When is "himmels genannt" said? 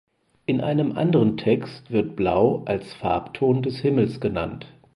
3.81-4.65